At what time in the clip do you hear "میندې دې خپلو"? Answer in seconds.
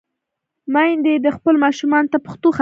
0.73-1.57